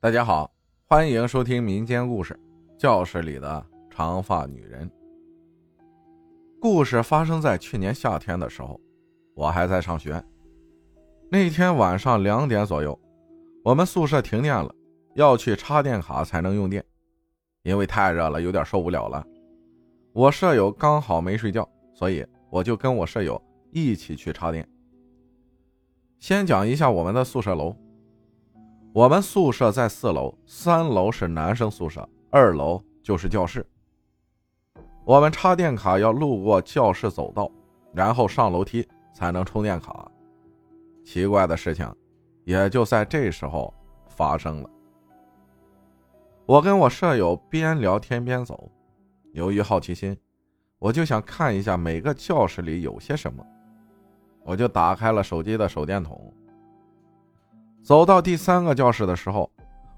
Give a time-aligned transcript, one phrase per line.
[0.00, 0.48] 大家好，
[0.86, 2.32] 欢迎收听民间故事
[2.80, 4.88] 《教室里的长发女人》。
[6.60, 8.80] 故事发生在去年夏天的时候，
[9.34, 10.24] 我还在上学。
[11.28, 12.96] 那天晚上两点左右，
[13.64, 14.72] 我们宿舍停电了，
[15.16, 16.84] 要去插电卡才能用电。
[17.64, 19.26] 因为太热了，有点受不了了。
[20.12, 23.42] 我舍友刚好没睡觉，所以我就跟我舍友
[23.72, 24.64] 一起去插电。
[26.20, 27.74] 先讲一下我们的宿舍楼。
[28.94, 33.64] 我们宿舍在四楼，三楼是男生宿舍，二楼就是教室。
[35.04, 37.50] 我们插电卡要路过教室走道，
[37.92, 40.10] 然后上楼梯才能充电卡。
[41.04, 41.90] 奇怪的事情
[42.44, 43.72] 也就在这时候
[44.06, 44.70] 发生了。
[46.46, 48.70] 我跟我舍友边聊天边走，
[49.32, 50.16] 由于好奇心，
[50.78, 53.44] 我就想看一下每个教室里有些什么，
[54.44, 56.32] 我就打开了手机的手电筒。
[57.82, 59.50] 走到第三个教室的时候，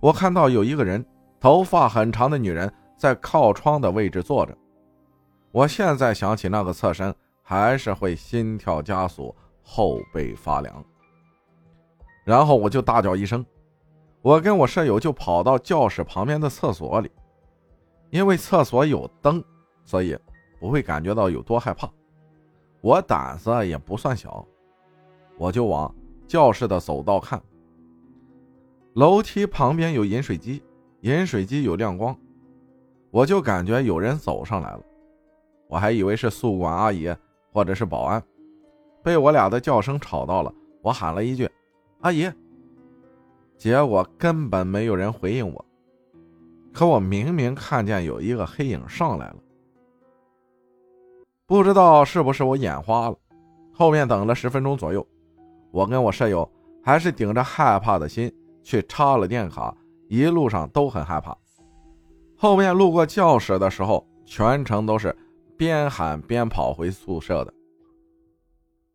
[0.00, 1.04] 我看到有一个人，
[1.40, 4.56] 头发很长的女人在靠窗的位置坐着。
[5.50, 10.84] 我现在想起那个侧身，还是会心跳加速，后背发凉。
[12.24, 13.44] 然后我就大叫一声，
[14.20, 17.10] 我跟我舍友就跑到教室旁边的厕所里，
[18.10, 19.42] 因为厕所有灯，
[19.86, 20.18] 所以
[20.60, 21.88] 不会感觉到有多害怕。
[22.82, 24.46] 我胆子也不算小，
[25.38, 25.92] 我就往
[26.26, 27.42] 教室的走道看。
[28.94, 30.62] 楼梯旁边有饮水机，
[31.02, 32.16] 饮水机有亮光，
[33.10, 34.80] 我就感觉有人走上来了，
[35.68, 37.14] 我还以为是宿管阿姨
[37.52, 38.22] 或者是保安，
[39.02, 41.48] 被我俩的叫声吵到了，我喊了一句
[42.00, 42.28] “阿姨”，
[43.56, 45.64] 结果根本没有人回应我，
[46.72, 49.36] 可我明明看见有一个黑影上来了，
[51.46, 53.16] 不知道是不是我眼花了，
[53.72, 55.06] 后面等了十分钟左右，
[55.70, 56.50] 我跟我舍友
[56.82, 58.32] 还是顶着害怕的心。
[58.62, 59.76] 去插了电卡，
[60.08, 61.36] 一路上都很害怕。
[62.36, 65.16] 后面路过教室的时候，全程都是
[65.56, 67.52] 边喊边跑回宿舍的。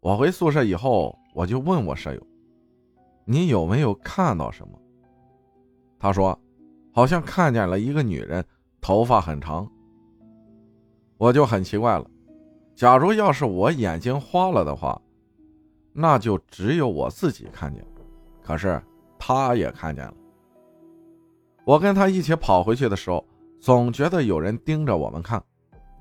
[0.00, 2.26] 我回宿舍以后，我就问我舍友
[3.26, 4.78] ：“你有没有看到什么？”
[5.98, 6.38] 他说
[6.94, 8.44] ：“好像看见了一个女人，
[8.80, 9.68] 头发很长。”
[11.18, 12.08] 我就很奇怪了，
[12.76, 15.00] 假如要是我眼睛花了的话，
[15.92, 17.84] 那就只有我自己看见。
[18.40, 18.80] 可是。
[19.24, 20.14] 他也看见了。
[21.64, 23.24] 我跟他一起跑回去的时候，
[23.60, 25.40] 总觉得有人盯着我们看，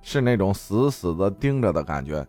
[0.02, 2.28] 是那种死死的盯着的感觉。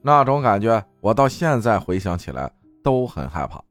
[0.00, 2.50] 那种感觉，我到现在回想起来
[2.82, 3.62] 都很害怕。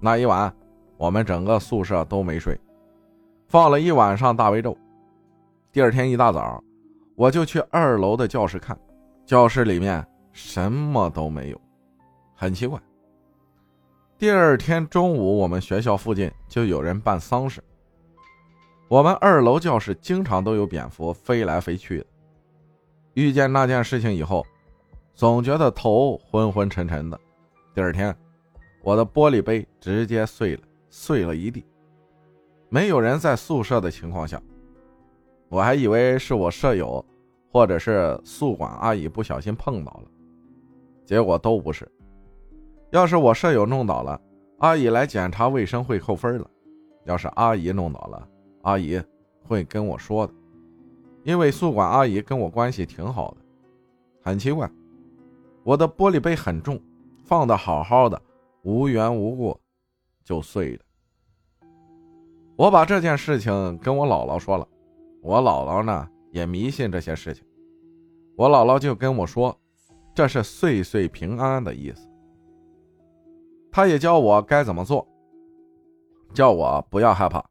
[0.00, 0.50] 那一晚，
[0.96, 2.58] 我们整个宿舍都没睡，
[3.48, 4.74] 放了一晚上大悲咒。
[5.70, 6.64] 第二天一大早，
[7.16, 8.78] 我就去二楼的教室看，
[9.26, 10.02] 教室里面
[10.32, 11.60] 什么都没有，
[12.34, 12.80] 很奇怪。
[14.20, 17.64] 第二天中午，我们学校附近就有人办丧事。
[18.86, 22.06] 我们二楼教室经常都有蝙蝠飞来飞去的。
[23.14, 24.44] 遇见那件事情以后，
[25.14, 27.18] 总觉得头昏昏沉沉的。
[27.74, 28.14] 第二天，
[28.82, 31.64] 我的玻璃杯直接碎了，碎了一地。
[32.68, 34.38] 没有人在宿舍的情况下，
[35.48, 37.02] 我还以为是我舍友
[37.50, 40.10] 或者是宿管阿姨不小心碰到了，
[41.06, 41.90] 结果都不是。
[42.90, 44.20] 要是我舍友弄倒了，
[44.58, 46.44] 阿姨来检查卫生会扣分了；
[47.04, 48.28] 要是阿姨弄倒了，
[48.62, 49.00] 阿姨
[49.44, 50.32] 会跟我说的，
[51.22, 53.36] 因为宿管阿姨跟我关系挺好的。
[54.22, 54.68] 很奇怪，
[55.62, 56.80] 我的玻璃杯很重，
[57.24, 58.20] 放的好好的，
[58.62, 59.56] 无缘无故
[60.24, 60.80] 就碎了。
[62.56, 64.66] 我把这件事情跟我姥姥说了，
[65.22, 67.44] 我姥姥呢也迷信这些事情，
[68.36, 69.56] 我姥姥就跟我说，
[70.12, 72.09] 这是岁岁平安的意思。
[73.72, 75.06] 他也教我该怎么做，
[76.34, 77.44] 叫我不要害怕。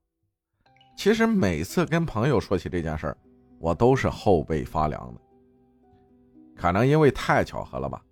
[0.96, 3.18] 其实每次跟朋友说起这件事儿，
[3.58, 5.22] 我都是后背发凉的。
[6.56, 8.04] 可能因为太巧合了吧。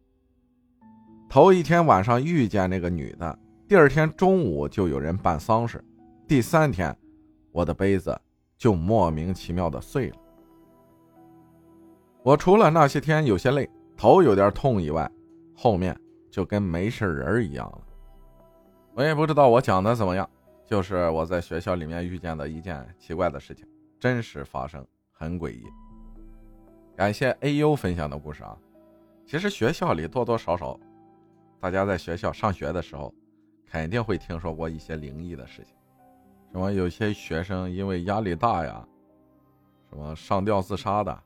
[1.28, 5.84] 头一天晚上遇见那个女的，第二天中午就有人办丧事，
[6.25, 6.97] 第三天，
[7.52, 8.17] 我的杯子
[8.58, 10.16] 就莫名其妙的碎了。
[12.23, 15.11] 我除了那些天有些累，头有点痛以外，
[15.53, 15.93] 后面
[16.31, 17.81] 就跟没事人一样了。
[18.97, 20.28] 我也不知道我讲的怎么样，
[20.66, 23.64] 就是我在学校里面遇见的一件奇怪的事情，
[23.99, 25.64] 真实发生，很诡异。
[26.96, 28.58] 感谢 A.U 分享的故事啊，
[29.23, 30.79] 其实学校里多多少少，
[31.59, 33.14] 大家在学校上学的时候，
[33.67, 35.76] 肯定会听说过一些灵异的事情，
[36.52, 38.84] 什么有些学生因为压力大呀，
[39.91, 41.23] 什么上吊自杀的，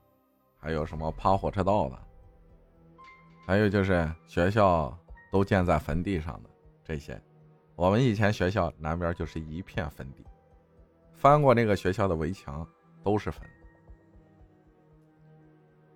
[0.58, 1.98] 还有什么爬火车道的，
[3.46, 4.94] 还有就是学校
[5.30, 6.50] 都建在坟地上的
[6.84, 7.18] 这些。
[7.74, 10.24] 我们以前学校南边就是一片坟地，
[11.14, 12.66] 翻过那个学校的围墙
[13.02, 13.42] 都是坟。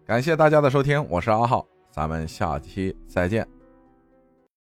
[0.05, 3.47] 感谢大家的收听，我是阿浩，咱们下期再见。